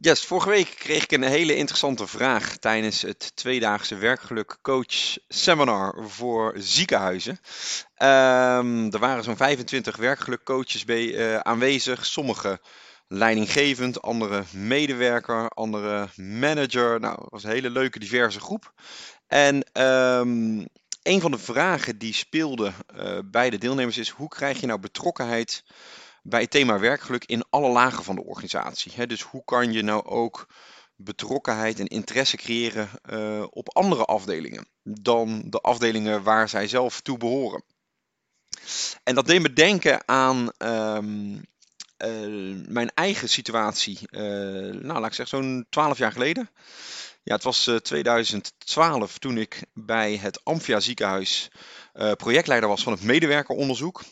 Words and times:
Yes, 0.00 0.24
vorige 0.24 0.48
week 0.48 0.74
kreeg 0.78 1.02
ik 1.02 1.12
een 1.12 1.22
hele 1.22 1.56
interessante 1.56 2.06
vraag 2.06 2.56
tijdens 2.56 3.02
het 3.02 3.32
tweedaagse 3.36 3.96
werkgeluk 3.96 4.58
coach 4.62 5.16
seminar 5.28 6.08
voor 6.08 6.54
ziekenhuizen. 6.56 7.40
Ehm, 7.94 8.90
er 8.90 8.98
waren 8.98 9.24
zo'n 9.24 9.36
25 9.36 9.96
werkgeluk 9.96 10.44
coaches 10.44 10.84
bij, 10.84 11.14
eh, 11.14 11.38
aanwezig, 11.38 12.06
sommige 12.06 12.60
leidinggevend, 13.08 14.02
andere 14.02 14.44
medewerker, 14.52 15.48
andere 15.48 16.08
manager. 16.16 17.00
Nou, 17.00 17.20
het 17.20 17.30
was 17.30 17.44
een 17.44 17.50
hele 17.50 17.70
leuke 17.70 17.98
diverse 17.98 18.40
groep. 18.40 18.72
En 19.26 19.62
ehm, 19.72 20.64
een 21.02 21.20
van 21.20 21.30
de 21.30 21.38
vragen 21.38 21.98
die 21.98 22.14
speelde 22.14 22.72
uh, 22.96 23.18
bij 23.24 23.50
de 23.50 23.58
deelnemers 23.58 23.98
is: 23.98 24.08
hoe 24.08 24.28
krijg 24.28 24.60
je 24.60 24.66
nou 24.66 24.80
betrokkenheid 24.80 25.64
bij 26.28 26.40
het 26.40 26.50
thema 26.50 26.78
werkgeluk 26.78 27.24
in 27.24 27.44
alle 27.50 27.68
lagen 27.68 28.04
van 28.04 28.14
de 28.14 28.24
organisatie. 28.24 29.06
Dus 29.06 29.22
hoe 29.22 29.44
kan 29.44 29.72
je 29.72 29.82
nou 29.82 30.04
ook 30.04 30.46
betrokkenheid 30.96 31.80
en 31.80 31.86
interesse 31.86 32.36
creëren 32.36 32.88
uh, 33.10 33.44
op 33.50 33.76
andere 33.76 34.04
afdelingen 34.04 34.68
dan 34.82 35.42
de 35.46 35.60
afdelingen 35.60 36.22
waar 36.22 36.48
zij 36.48 36.68
zelf 36.68 37.00
toe 37.00 37.18
behoren. 37.18 37.64
En 39.02 39.14
dat 39.14 39.26
deed 39.26 39.42
me 39.42 39.52
denken 39.52 40.08
aan 40.08 40.50
um, 40.58 41.34
uh, 41.34 42.66
mijn 42.66 42.90
eigen 42.94 43.28
situatie, 43.28 43.98
uh, 44.10 44.20
nou 44.72 45.00
laat 45.00 45.06
ik 45.06 45.14
zeggen 45.14 45.42
zo'n 45.42 45.66
12 45.68 45.98
jaar 45.98 46.12
geleden. 46.12 46.50
Ja, 47.22 47.34
het 47.34 47.44
was 47.44 47.70
2012 47.82 49.18
toen 49.18 49.38
ik 49.38 49.62
bij 49.74 50.16
het 50.16 50.44
Amphia 50.44 50.80
ziekenhuis 50.80 51.50
projectleider 52.16 52.68
was 52.68 52.82
van 52.82 52.92
het 52.92 53.02
medewerkeronderzoek. 53.02 54.02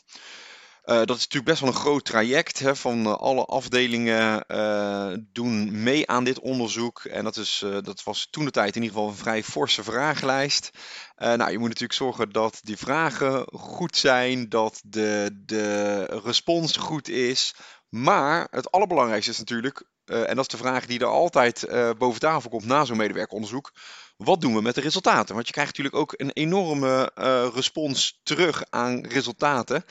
Uh, 0.86 0.96
dat 0.96 1.16
is 1.16 1.22
natuurlijk 1.22 1.44
best 1.44 1.60
wel 1.60 1.68
een 1.68 1.76
groot 1.76 2.04
traject. 2.04 2.58
Hè, 2.58 2.76
van 2.76 3.06
uh, 3.06 3.12
alle 3.12 3.44
afdelingen 3.44 4.44
uh, 4.48 5.12
doen 5.32 5.82
mee 5.82 6.08
aan 6.10 6.24
dit 6.24 6.40
onderzoek. 6.40 7.04
En 7.04 7.24
dat, 7.24 7.36
is, 7.36 7.64
dat 7.82 8.02
was 8.02 8.28
toen 8.30 8.44
de 8.44 8.50
tijd 8.50 8.76
in 8.76 8.82
ieder 8.82 8.96
geval 8.96 9.10
een 9.10 9.18
vrij 9.18 9.42
forse 9.42 9.82
vragenlijst. 9.82 10.70
nou, 11.16 11.50
je 11.50 11.58
moet 11.58 11.68
natuurlijk 11.68 11.92
zorgen 11.92 12.30
dat 12.30 12.60
die 12.62 12.76
vragen 12.76 13.46
goed 13.52 13.96
zijn, 13.96 14.48
dat 14.48 14.80
de, 14.84 15.42
de 15.46 16.04
respons 16.04 16.76
goed 16.76 17.08
is. 17.08 17.54
Maar 17.88 18.46
het 18.50 18.70
allerbelangrijkste 18.70 19.30
is 19.30 19.38
natuurlijk, 19.38 19.84
en 20.04 20.36
dat 20.36 20.38
is 20.38 20.48
de 20.48 20.56
vraag 20.56 20.86
die 20.86 20.98
er 20.98 21.06
altijd 21.06 21.66
boven 21.98 22.20
tafel 22.20 22.50
komt 22.50 22.64
na 22.64 22.84
zo'n 22.84 22.96
medewerkeronderzoek 22.96 23.72
wat 24.16 24.40
doen 24.40 24.54
we 24.54 24.62
met 24.62 24.74
de 24.74 24.80
resultaten? 24.80 25.34
Want 25.34 25.46
je 25.46 25.52
krijgt 25.52 25.76
natuurlijk 25.76 26.02
ook 26.02 26.14
een 26.16 26.30
enorme 26.30 27.12
uh, 27.18 27.46
respons 27.54 28.20
terug 28.22 28.64
aan 28.70 29.06
resultaten. 29.06 29.84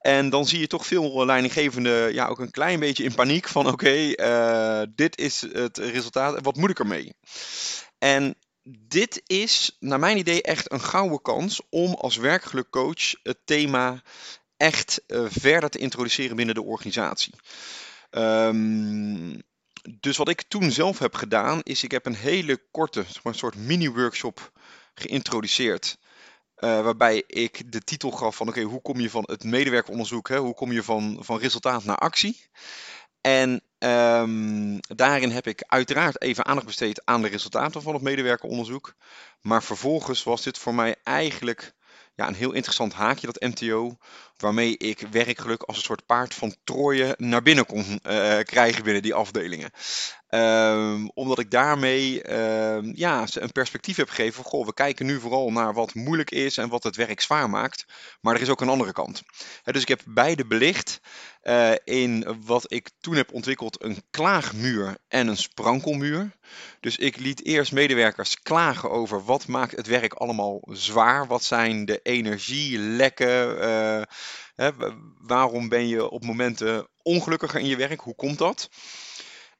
En 0.00 0.30
dan 0.30 0.46
zie 0.46 0.60
je 0.60 0.66
toch 0.66 0.86
veel 0.86 1.26
leidinggevenden 1.26 2.14
ja, 2.14 2.26
ook 2.26 2.38
een 2.38 2.50
klein 2.50 2.80
beetje 2.80 3.04
in 3.04 3.14
paniek 3.14 3.48
van 3.48 3.66
oké, 3.66 4.12
eh, 4.12 4.82
dit 4.94 5.18
is 5.18 5.40
het 5.52 5.78
resultaat, 5.78 6.42
wat 6.42 6.56
moet 6.56 6.70
ik 6.70 6.78
ermee? 6.78 7.14
En 7.98 8.34
dit 8.68 9.22
is 9.26 9.76
naar 9.78 9.98
mijn 9.98 10.18
idee 10.18 10.42
echt 10.42 10.72
een 10.72 10.80
gouden 10.80 11.22
kans 11.22 11.60
om 11.70 11.94
als 11.94 12.16
werkgelukcoach 12.16 13.12
het 13.22 13.38
thema 13.44 14.02
echt 14.56 15.02
uh, 15.06 15.24
verder 15.28 15.70
te 15.70 15.78
introduceren 15.78 16.36
binnen 16.36 16.54
de 16.54 16.62
organisatie. 16.62 17.34
Um, 18.10 19.42
dus 20.00 20.16
wat 20.16 20.28
ik 20.28 20.42
toen 20.42 20.70
zelf 20.70 20.98
heb 20.98 21.14
gedaan, 21.14 21.60
is 21.62 21.82
ik 21.82 21.90
heb 21.90 22.06
een 22.06 22.14
hele 22.14 22.62
korte, 22.70 23.04
een 23.22 23.34
soort 23.34 23.56
mini-workshop 23.56 24.52
geïntroduceerd. 24.94 25.98
Uh, 26.58 26.80
waarbij 26.82 27.22
ik 27.26 27.72
de 27.72 27.80
titel 27.80 28.10
gaf 28.10 28.36
van 28.36 28.48
oké, 28.48 28.62
hoe 28.62 28.82
kom 28.82 29.00
je 29.00 29.10
van 29.10 29.22
het 29.26 29.44
medewerkeronderzoek, 29.44 30.28
hè, 30.28 30.38
hoe 30.38 30.54
kom 30.54 30.72
je 30.72 30.82
van, 30.82 31.18
van 31.20 31.38
resultaat 31.38 31.84
naar 31.84 31.96
actie? 31.96 32.48
En 33.20 33.62
um, 33.78 34.80
daarin 34.80 35.30
heb 35.30 35.46
ik 35.46 35.62
uiteraard 35.66 36.22
even 36.22 36.44
aandacht 36.44 36.66
besteed 36.66 37.04
aan 37.04 37.22
de 37.22 37.28
resultaten 37.28 37.82
van 37.82 37.94
het 37.94 38.02
medewerkeronderzoek. 38.02 38.94
Maar 39.40 39.62
vervolgens 39.62 40.22
was 40.22 40.42
dit 40.42 40.58
voor 40.58 40.74
mij 40.74 40.96
eigenlijk 41.02 41.74
ja, 42.14 42.28
een 42.28 42.34
heel 42.34 42.52
interessant 42.52 42.92
haakje, 42.92 43.26
dat 43.26 43.40
MTO, 43.40 43.96
waarmee 44.42 44.76
ik 44.76 45.06
werkgeluk 45.10 45.62
als 45.62 45.76
een 45.76 45.82
soort 45.82 46.06
paard 46.06 46.34
van 46.34 46.54
Troje 46.64 47.14
naar 47.18 47.42
binnen 47.42 47.66
kon 47.66 48.00
uh, 48.06 48.38
krijgen 48.38 48.84
binnen 48.84 49.02
die 49.02 49.14
afdelingen. 49.14 49.70
Um, 50.30 51.10
omdat 51.14 51.38
ik 51.38 51.50
daarmee 51.50 52.28
uh, 52.28 52.94
ja, 52.94 53.26
een 53.32 53.52
perspectief 53.52 53.96
heb 53.96 54.08
gegeven 54.08 54.44
goh, 54.44 54.66
we 54.66 54.74
kijken 54.74 55.06
nu 55.06 55.20
vooral 55.20 55.50
naar 55.50 55.74
wat 55.74 55.94
moeilijk 55.94 56.30
is 56.30 56.56
en 56.56 56.68
wat 56.68 56.82
het 56.82 56.96
werk 56.96 57.20
zwaar 57.20 57.50
maakt. 57.50 57.84
Maar 58.20 58.34
er 58.34 58.40
is 58.40 58.48
ook 58.48 58.60
een 58.60 58.68
andere 58.68 58.92
kant. 58.92 59.22
dus 59.64 59.82
ik 59.82 59.88
heb 59.88 60.00
beide 60.04 60.46
belicht 60.46 61.00
uh, 61.42 61.72
in 61.84 62.36
wat 62.44 62.72
ik 62.72 62.90
toen 63.00 63.14
heb 63.14 63.32
ontwikkeld, 63.32 63.82
een 63.82 64.02
klaagmuur 64.10 64.96
en 65.08 65.26
een 65.26 65.36
sprankelmuur. 65.36 66.36
Dus 66.80 66.96
ik 66.96 67.16
liet 67.16 67.44
eerst 67.44 67.72
medewerkers 67.72 68.40
klagen 68.40 68.90
over 68.90 69.24
wat 69.24 69.46
maakt 69.46 69.76
het 69.76 69.86
werk 69.86 70.12
allemaal 70.12 70.60
zwaar. 70.70 71.26
Wat 71.26 71.44
zijn 71.44 71.84
de 71.84 72.00
energielekken? 72.02 73.62
Uh, 73.62 74.02
hè, 74.54 74.70
waarom 75.18 75.68
ben 75.68 75.88
je 75.88 76.10
op 76.10 76.24
momenten 76.24 76.88
ongelukkiger 77.02 77.60
in 77.60 77.66
je 77.66 77.76
werk? 77.76 78.00
Hoe 78.00 78.14
komt 78.14 78.38
dat? 78.38 78.68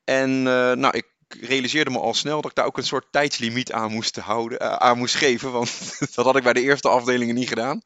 En 0.04 0.30
uh, 0.30 0.72
nou, 0.72 0.96
ik 0.96 1.06
realiseerde 1.28 1.90
me 1.90 1.98
al 1.98 2.14
snel 2.14 2.40
dat 2.40 2.50
ik 2.50 2.56
daar 2.56 2.66
ook 2.66 2.76
een 2.76 2.84
soort 2.84 3.06
tijdslimiet 3.10 3.72
aan 3.72 3.92
moest, 3.92 4.16
houden, 4.16 4.62
uh, 4.62 4.72
aan 4.72 4.98
moest 4.98 5.14
geven. 5.14 5.52
Want 5.52 5.96
dat 6.14 6.24
had 6.24 6.36
ik 6.36 6.42
bij 6.42 6.52
de 6.52 6.62
eerste 6.62 6.88
afdelingen 6.88 7.34
niet 7.34 7.48
gedaan. 7.48 7.82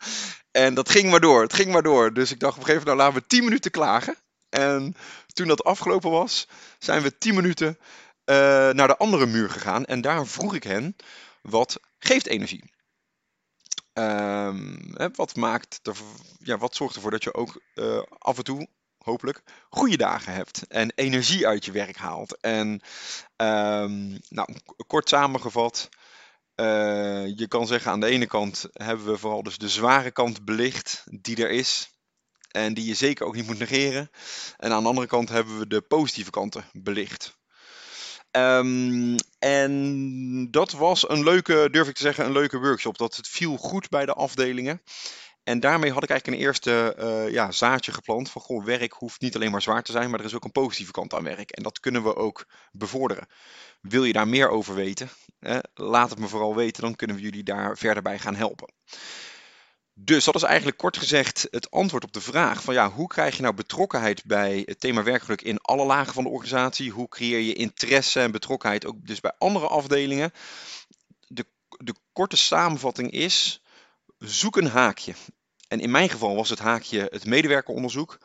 En 0.51 0.75
dat 0.75 0.91
ging 0.91 1.11
maar 1.11 1.21
door, 1.21 1.43
het 1.43 1.53
ging 1.53 1.73
maar 1.73 1.83
door. 1.83 2.13
Dus 2.13 2.31
ik 2.31 2.41
dacht 2.41 2.53
op 2.53 2.61
een 2.61 2.67
gegeven 2.67 2.89
moment, 2.89 3.05
nou 3.05 3.13
laten 3.13 3.29
we 3.29 3.37
10 3.37 3.45
minuten 3.45 3.71
klagen. 3.71 4.17
En 4.49 4.97
toen 5.33 5.49
dat 5.49 5.65
afgelopen 5.65 6.11
was, 6.11 6.49
zijn 6.79 7.03
we 7.03 7.19
10 7.19 7.35
minuten 7.35 7.79
uh, 8.25 8.37
naar 8.71 8.89
de 8.89 8.97
andere 8.97 9.27
muur 9.27 9.51
gegaan. 9.51 9.85
En 9.85 10.01
daar 10.01 10.27
vroeg 10.27 10.55
ik 10.55 10.63
hen, 10.63 10.97
wat 11.43 11.81
geeft 11.99 12.27
energie? 12.27 12.73
Um, 13.95 14.95
wat, 15.15 15.37
maakt 15.37 15.81
er, 15.83 15.97
ja, 16.39 16.59
wat 16.59 16.75
zorgt 16.75 16.95
ervoor 16.95 17.11
dat 17.11 17.25
je 17.25 17.35
ook 17.35 17.63
uh, 17.75 18.03
af 18.19 18.37
en 18.37 18.45
toe 18.45 18.69
hopelijk, 18.99 19.43
goede 19.71 19.97
dagen 19.97 20.33
hebt 20.33 20.67
en 20.67 20.93
energie 20.95 21.47
uit 21.47 21.65
je 21.65 21.73
werk 21.73 21.97
haalt. 21.97 22.41
En 22.41 22.69
um, 23.37 24.21
nou, 24.29 24.57
kort 24.87 25.09
samengevat, 25.09 25.89
uh, 26.57 27.37
je 27.37 27.47
kan 27.49 27.67
zeggen 27.67 27.91
aan 27.91 28.01
de 28.01 28.07
ene 28.07 28.27
kant 28.27 28.67
hebben 28.73 29.07
we 29.07 29.19
vooral 29.19 29.43
dus 29.43 29.59
de 29.59 29.69
zware 29.69 30.11
kant 30.11 30.45
belicht 30.45 31.05
die 31.11 31.37
er 31.37 31.51
is. 31.51 31.91
En 32.51 32.75
die 32.75 32.85
je 32.85 32.95
zeker 32.95 33.27
ook 33.27 33.35
niet 33.35 33.47
moet 33.47 33.59
negeren. 33.59 34.11
En 34.57 34.73
aan 34.73 34.83
de 34.83 34.89
andere 34.89 35.07
kant 35.07 35.29
hebben 35.29 35.59
we 35.59 35.67
de 35.67 35.81
positieve 35.81 36.31
kanten 36.31 36.65
belicht. 36.73 37.41
Um, 38.37 39.17
en 39.39 40.51
dat 40.51 40.73
was 40.73 41.09
een 41.09 41.23
leuke, 41.23 41.69
durf 41.71 41.89
ik 41.89 41.95
te 41.95 42.03
zeggen, 42.03 42.25
een 42.25 42.33
leuke 42.33 42.59
workshop. 42.59 42.99
Dat 42.99 43.17
het 43.17 43.29
viel 43.29 43.57
goed 43.57 43.89
bij 43.89 44.07
de 44.07 44.13
afdelingen. 44.13 44.83
En 45.45 45.61
daarmee 45.61 45.93
had 45.93 46.03
ik 46.03 46.11
eigenlijk 46.11 46.41
een 46.41 46.47
eerste 46.47 46.97
uh, 46.99 47.33
ja, 47.33 47.51
zaadje 47.51 47.93
geplant 47.93 48.31
van 48.31 48.43
goh, 48.43 48.65
werk 48.65 48.93
hoeft 48.93 49.21
niet 49.21 49.35
alleen 49.35 49.51
maar 49.51 49.63
zwaar 49.63 49.83
te 49.83 49.93
zijn, 49.93 50.11
maar 50.11 50.19
er 50.19 50.25
is 50.25 50.35
ook 50.35 50.45
een 50.45 50.53
positieve 50.53 50.93
kant 50.93 51.15
aan 51.15 51.25
werk. 51.25 51.51
En 51.51 51.63
dat 51.63 51.81
kunnen 51.81 52.03
we 52.03 52.17
ook 52.17 52.47
bevorderen. 52.73 53.27
Wil 53.81 54.05
je 54.05 54.13
daar 54.13 54.29
meer 54.29 54.49
over 54.49 54.75
weten? 54.75 55.11
Eh, 55.39 55.59
laat 55.75 56.11
het 56.11 56.19
me 56.19 56.29
vooral 56.29 56.55
weten, 56.55 56.83
dan 56.83 56.97
kunnen 56.97 57.17
we 57.17 57.23
jullie 57.23 57.43
daar 57.43 57.79
verder 57.79 58.03
bij 58.03 58.19
gaan 58.19 58.35
helpen. 58.35 58.73
Dus 60.05 60.25
dat 60.25 60.35
is 60.35 60.43
eigenlijk 60.43 60.77
kort 60.77 60.97
gezegd 60.97 61.47
het 61.51 61.71
antwoord 61.71 62.05
op 62.05 62.13
de 62.13 62.21
vraag 62.21 62.63
van 62.63 62.75
ja, 62.75 62.91
hoe 62.91 63.07
krijg 63.07 63.37
je 63.37 63.43
nou 63.43 63.55
betrokkenheid 63.55 64.25
bij 64.25 64.63
het 64.65 64.81
thema 64.81 65.03
werkgeluk 65.03 65.43
in 65.43 65.61
alle 65.61 65.85
lagen 65.85 66.13
van 66.13 66.23
de 66.23 66.29
organisatie? 66.29 66.91
Hoe 66.91 67.09
creëer 67.09 67.41
je 67.41 67.53
interesse 67.53 68.21
en 68.21 68.31
betrokkenheid 68.31 68.87
ook 68.87 69.07
dus 69.07 69.21
bij 69.21 69.33
andere 69.39 69.67
afdelingen? 69.67 70.33
De, 71.27 71.47
de 71.69 71.95
korte 72.13 72.37
samenvatting 72.37 73.11
is, 73.11 73.63
zoek 74.19 74.57
een 74.57 74.69
haakje. 74.69 75.15
En 75.69 75.81
in 75.81 75.91
mijn 75.91 76.09
geval 76.09 76.35
was 76.35 76.51
het 76.51 76.59
haakje 76.59 77.09
het 77.11 77.25
medewerkeronderzoek. 77.25 78.19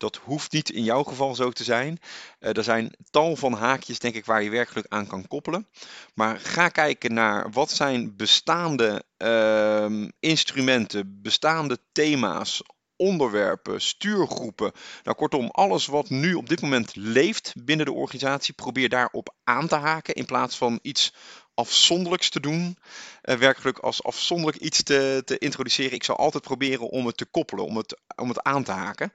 Dat 0.00 0.16
hoeft 0.16 0.52
niet 0.52 0.70
in 0.70 0.84
jouw 0.84 1.02
geval 1.02 1.34
zo 1.34 1.50
te 1.50 1.64
zijn. 1.64 1.98
Uh, 2.40 2.56
er 2.56 2.64
zijn 2.64 2.94
tal 3.10 3.36
van 3.36 3.52
haakjes, 3.52 3.98
denk 3.98 4.14
ik, 4.14 4.24
waar 4.24 4.42
je 4.42 4.50
werkelijk 4.50 4.86
aan 4.88 5.06
kan 5.06 5.26
koppelen. 5.26 5.68
Maar 6.14 6.40
ga 6.40 6.68
kijken 6.68 7.14
naar 7.14 7.50
wat 7.50 7.70
zijn 7.70 8.16
bestaande 8.16 9.04
uh, 9.18 10.08
instrumenten, 10.20 11.20
bestaande 11.22 11.78
thema's, 11.92 12.62
onderwerpen, 12.96 13.80
stuurgroepen. 13.80 14.72
Nou, 15.04 15.16
kortom, 15.16 15.48
alles 15.50 15.86
wat 15.86 16.10
nu 16.10 16.34
op 16.34 16.48
dit 16.48 16.60
moment 16.60 16.96
leeft 16.96 17.52
binnen 17.64 17.86
de 17.86 17.92
organisatie, 17.92 18.54
probeer 18.54 18.88
daarop 18.88 19.34
aan 19.44 19.68
te 19.68 19.74
haken 19.74 20.14
in 20.14 20.24
plaats 20.24 20.56
van 20.56 20.78
iets 20.82 21.12
afzonderlijks 21.54 22.28
te 22.28 22.40
doen. 22.40 22.78
Uh, 23.22 23.36
werkelijk 23.36 23.78
als 23.78 24.02
afzonderlijk 24.02 24.62
iets 24.62 24.82
te, 24.82 25.22
te 25.24 25.38
introduceren. 25.38 25.92
Ik 25.92 26.04
zal 26.04 26.16
altijd 26.16 26.42
proberen 26.42 26.88
om 26.88 27.06
het 27.06 27.16
te 27.16 27.26
koppelen, 27.26 27.64
om 27.64 27.76
het, 27.76 28.00
om 28.16 28.28
het 28.28 28.42
aan 28.42 28.64
te 28.64 28.72
haken. 28.72 29.12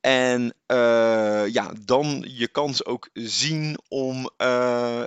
En 0.00 0.54
uh, 0.66 1.48
ja, 1.48 1.72
dan 1.84 2.24
je 2.28 2.48
kans 2.48 2.84
ook 2.84 3.08
zien 3.12 3.78
om 3.88 4.30
uh, 4.38 5.02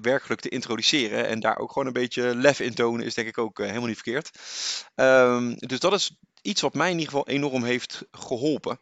werkelijk 0.00 0.40
te 0.40 0.48
introduceren. 0.48 1.26
En 1.26 1.40
daar 1.40 1.58
ook 1.58 1.72
gewoon 1.72 1.86
een 1.86 1.92
beetje 1.92 2.34
lef 2.36 2.60
in 2.60 2.74
tonen 2.74 3.06
is 3.06 3.14
denk 3.14 3.28
ik 3.28 3.38
ook 3.38 3.58
helemaal 3.58 3.86
niet 3.86 4.02
verkeerd. 4.02 4.30
Um, 4.94 5.54
dus 5.58 5.80
dat 5.80 5.92
is 5.92 6.16
iets 6.42 6.60
wat 6.60 6.74
mij 6.74 6.90
in 6.90 6.98
ieder 6.98 7.12
geval 7.12 7.28
enorm 7.28 7.64
heeft 7.64 8.04
geholpen. 8.10 8.78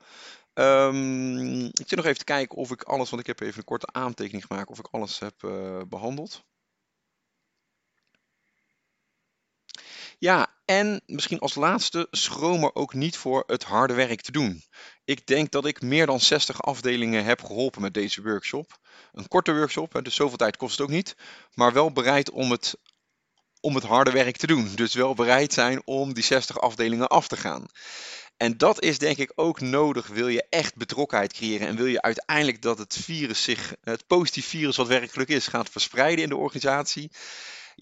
Ehm, 0.54 1.64
ik 1.64 1.88
zit 1.88 1.96
nog 1.96 2.04
even 2.04 2.19
te 2.19 2.25
kijken 2.25 2.58
of 2.58 2.70
ik 2.70 2.82
alles, 2.82 3.10
want 3.10 3.22
ik 3.22 3.28
heb 3.28 3.40
even 3.40 3.58
een 3.58 3.64
korte 3.64 3.88
aantekening 3.93 4.46
gemaakt, 4.46 4.69
of 4.69 4.78
ik 4.78 4.88
alles 4.90 5.19
heb 5.19 5.34
behandeld. 5.88 6.44
Ja, 10.23 10.47
en 10.65 11.03
misschien 11.07 11.39
als 11.39 11.55
laatste, 11.55 12.07
schroom 12.11 12.65
er 12.65 12.75
ook 12.75 12.95
niet 12.95 13.17
voor 13.17 13.43
het 13.47 13.65
harde 13.65 13.95
werk 13.95 14.21
te 14.21 14.33
doen. 14.33 14.63
Ik 15.05 15.27
denk 15.27 15.51
dat 15.51 15.67
ik 15.67 15.81
meer 15.81 16.07
dan 16.07 16.21
60 16.21 16.63
afdelingen 16.63 17.25
heb 17.25 17.45
geholpen 17.45 17.83
met 17.83 17.95
deze 17.95 18.23
workshop. 18.23 18.79
Een 19.13 19.29
korte 19.29 19.55
workshop, 19.55 20.01
dus 20.03 20.15
zoveel 20.15 20.37
tijd 20.37 20.57
kost 20.57 20.73
het 20.73 20.81
ook 20.81 20.93
niet. 20.93 21.17
Maar 21.55 21.73
wel 21.73 21.93
bereid 21.93 22.31
om 22.31 22.51
het, 22.51 22.75
om 23.61 23.75
het 23.75 23.85
harde 23.85 24.11
werk 24.11 24.37
te 24.37 24.47
doen. 24.47 24.75
Dus 24.75 24.95
wel 24.95 25.15
bereid 25.15 25.53
zijn 25.53 25.83
om 25.85 26.15
die 26.15 26.25
60 26.25 26.61
afdelingen 26.61 27.09
af 27.09 27.29
te 27.29 27.37
gaan. 27.37 27.67
En 28.37 28.57
dat 28.57 28.83
is 28.83 28.99
denk 28.99 29.17
ik 29.17 29.33
ook 29.35 29.61
nodig, 29.61 30.07
wil 30.07 30.29
je 30.29 30.47
echt 30.49 30.77
betrokkenheid 30.77 31.33
creëren 31.33 31.67
en 31.67 31.77
wil 31.77 31.87
je 31.87 32.03
uiteindelijk 32.03 32.63
dat 32.63 32.79
het 32.79 32.97
virus 33.01 33.43
zich, 33.43 33.75
het 33.81 34.07
positief 34.07 34.47
virus 34.47 34.77
wat 34.77 34.87
werkelijk 34.89 35.31
is, 35.31 35.47
gaat 35.47 35.71
verspreiden 35.71 36.23
in 36.23 36.29
de 36.31 36.37
organisatie 36.37 37.11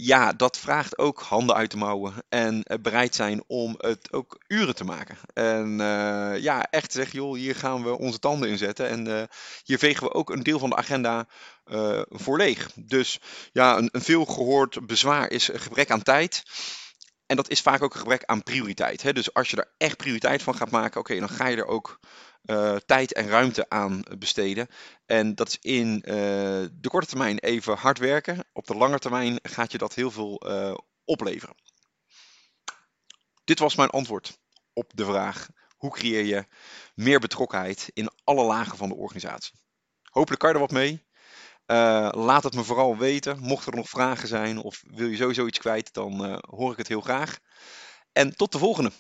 ja, 0.03 0.33
dat 0.33 0.59
vraagt 0.59 0.99
ook 0.99 1.21
handen 1.21 1.57
uit 1.57 1.71
de 1.71 1.77
mouwen 1.77 2.15
en 2.29 2.63
eh, 2.63 2.79
bereid 2.81 3.15
zijn 3.15 3.43
om 3.47 3.75
het 3.79 4.13
ook 4.13 4.41
uren 4.47 4.75
te 4.75 4.85
maken. 4.85 5.19
En 5.33 5.71
uh, 5.71 6.43
ja, 6.43 6.71
echt 6.71 6.93
zeggen, 6.93 7.19
joh, 7.19 7.35
hier 7.35 7.55
gaan 7.55 7.83
we 7.83 7.99
onze 7.99 8.19
tanden 8.19 8.49
in 8.49 8.59
zetten 8.59 8.89
en 8.89 9.07
uh, 9.09 9.23
hier 9.65 9.79
vegen 9.79 10.03
we 10.03 10.15
ook 10.15 10.31
een 10.31 10.43
deel 10.43 10.59
van 10.59 10.71
de 10.71 10.77
agenda 10.77 11.29
voor 12.09 12.37
leeg. 12.37 12.71
Dus 12.75 13.21
ja, 13.53 13.77
een, 13.77 13.89
een 13.93 14.01
veel 14.01 14.25
gehoord 14.25 14.87
bezwaar 14.87 15.31
is 15.31 15.51
gebrek 15.53 15.91
aan 15.91 16.03
tijd. 16.03 16.43
En 17.27 17.37
dat 17.37 17.51
is 17.51 17.61
vaak 17.61 17.83
ook 17.83 17.95
een 17.95 18.01
gebrek 18.01 18.25
aan 18.25 18.43
prioriteit. 18.43 19.03
Hè? 19.03 19.13
Dus 19.13 19.35
als 19.35 19.51
je 19.51 19.57
er 19.57 19.73
echt 19.79 19.97
prioriteit 19.97 20.43
van 20.43 20.55
gaat 20.55 20.71
maken, 20.71 21.01
oké, 21.01 21.19
dan 21.19 21.29
ga 21.29 21.47
je 21.47 21.57
er 21.57 21.67
ook 21.67 22.01
uh, 22.45 22.77
tijd 22.77 23.13
en 23.13 23.29
ruimte 23.29 23.69
aan 23.69 24.03
besteden. 24.19 24.69
En 25.07 25.35
dat 25.35 25.49
is 25.49 25.59
in 25.61 26.03
uh, 26.07 26.15
de 26.73 26.89
korte 26.89 27.07
termijn 27.07 27.39
even 27.39 27.77
hard 27.77 27.99
werken. 27.99 28.45
Op 28.53 28.67
de 28.67 28.75
lange 28.75 28.99
termijn 28.99 29.39
gaat 29.43 29.73
je 29.73 29.79
dat 29.79 29.95
heel 29.95 30.11
veel 30.11 30.43
uh, 30.47 30.75
opleveren. 31.05 31.55
Dit 33.45 33.59
was 33.59 33.77
mijn 33.77 33.91
antwoord 33.91 34.39
op 34.73 34.91
de 34.95 35.05
vraag: 35.05 35.49
hoe 35.77 35.91
creëer 35.91 36.25
je 36.25 36.47
meer 36.95 37.21
betrokkenheid 37.21 37.91
in 37.93 38.11
alle 38.25 38.45
lagen 38.45 38.77
van 38.77 38.89
de 38.89 38.95
organisatie? 38.95 39.59
Hopelijk 40.03 40.41
kan 40.41 40.49
je 40.49 40.55
er 40.55 40.61
wat 40.61 40.71
mee. 40.71 41.05
laat 42.25 42.43
het 42.43 42.55
me 42.55 42.65
vooral 42.65 42.97
weten. 42.97 43.39
Mocht 43.39 43.67
er 43.67 43.77
nog 43.77 43.89
vragen 43.89 44.29
zijn 44.29 44.59
of 44.59 44.83
wil 44.87 45.09
je 45.09 45.17
sowieso 45.17 45.47
iets 45.47 45.59
kwijt, 45.59 45.93
dan 45.93 46.41
hoor 46.49 46.73
ik 46.73 46.79
het 46.79 46.89
heel 46.89 47.01
graag. 47.01 47.39
En 48.13 48.37
tot 48.37 48.53
de 48.53 48.59
volgende. 48.59 48.93